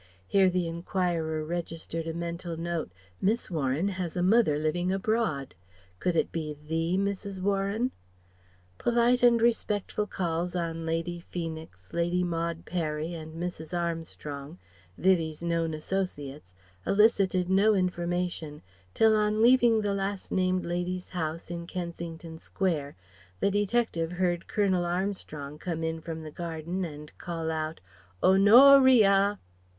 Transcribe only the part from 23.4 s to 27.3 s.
detective heard Colonel Armstrong come in from the garden and